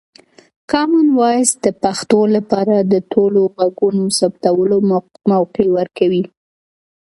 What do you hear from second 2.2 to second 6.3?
لپاره د ټولو غږونو ثبتولو موقع ورکوي.